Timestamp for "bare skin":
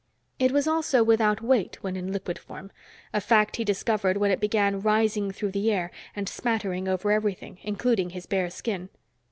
8.25-8.89